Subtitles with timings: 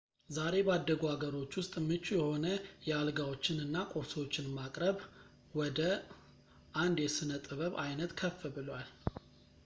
[0.35, 2.45] ዛሬ ባደጉ አገሮች ውስጥ ምቹ የሆነ
[2.87, 4.97] የአልጋዎችን እና ቁርሶችን ማቅረብ
[5.59, 5.81] ወደ
[6.85, 8.89] አንድ የሥነ ጥበብ ዓይነት ከፍ ብሏል